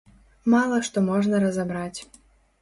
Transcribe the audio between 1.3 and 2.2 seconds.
разабраць.